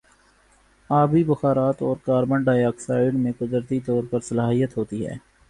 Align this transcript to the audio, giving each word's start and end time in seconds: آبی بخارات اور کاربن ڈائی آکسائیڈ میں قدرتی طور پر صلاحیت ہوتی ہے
آبی 0.89 1.23
بخارات 1.25 1.81
اور 1.81 1.95
کاربن 2.05 2.43
ڈائی 2.43 2.63
آکسائیڈ 2.65 3.13
میں 3.15 3.31
قدرتی 3.39 3.79
طور 3.85 4.03
پر 4.11 4.19
صلاحیت 4.29 4.77
ہوتی 4.77 5.05
ہے 5.05 5.15